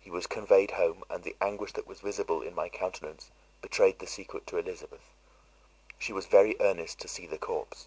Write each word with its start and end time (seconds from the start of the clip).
"He 0.00 0.10
was 0.10 0.26
conveyed 0.26 0.72
home, 0.72 1.04
and 1.08 1.22
the 1.22 1.36
anguish 1.40 1.70
that 1.74 1.86
was 1.86 2.00
visible 2.00 2.42
in 2.42 2.52
my 2.52 2.68
countenance 2.68 3.30
betrayed 3.60 4.00
the 4.00 4.08
secret 4.08 4.44
to 4.48 4.58
Elizabeth. 4.58 5.14
She 6.00 6.12
was 6.12 6.26
very 6.26 6.56
earnest 6.58 6.98
to 6.98 7.06
see 7.06 7.28
the 7.28 7.38
corpse. 7.38 7.86